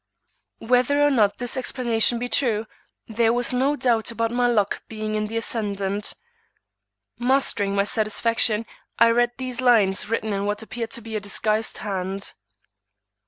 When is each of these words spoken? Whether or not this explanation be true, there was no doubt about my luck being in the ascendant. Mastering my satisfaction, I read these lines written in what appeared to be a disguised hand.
Whether 0.57 0.99
or 1.05 1.11
not 1.11 1.37
this 1.37 1.55
explanation 1.55 2.17
be 2.17 2.27
true, 2.27 2.65
there 3.07 3.31
was 3.31 3.53
no 3.53 3.75
doubt 3.75 4.09
about 4.09 4.31
my 4.31 4.47
luck 4.47 4.81
being 4.87 5.13
in 5.13 5.27
the 5.27 5.37
ascendant. 5.37 6.15
Mastering 7.19 7.75
my 7.75 7.83
satisfaction, 7.83 8.65
I 8.97 9.11
read 9.11 9.33
these 9.37 9.61
lines 9.61 10.09
written 10.09 10.33
in 10.33 10.47
what 10.47 10.63
appeared 10.63 10.89
to 10.93 11.01
be 11.03 11.15
a 11.15 11.19
disguised 11.19 11.77
hand. 11.85 12.33